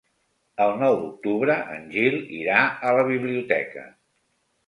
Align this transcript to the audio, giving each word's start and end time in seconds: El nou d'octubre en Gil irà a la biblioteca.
El 0.63 0.71
nou 0.83 0.95
d'octubre 1.01 1.57
en 1.75 1.85
Gil 1.97 2.17
irà 2.39 2.63
a 2.89 2.95
la 3.01 3.05
biblioteca. 3.13 3.87